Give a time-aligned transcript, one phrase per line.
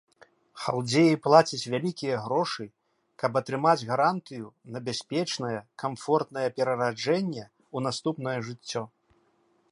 [0.61, 2.63] Халдзеі плацяць вялікія грошы,
[3.23, 5.51] каб атрымаць гарантыю на бяспечнае
[5.83, 7.43] камфортнае перараджэнне
[7.75, 8.83] ў наступнае жыццё.